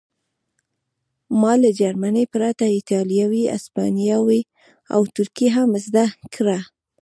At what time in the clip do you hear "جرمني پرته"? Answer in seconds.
1.79-2.65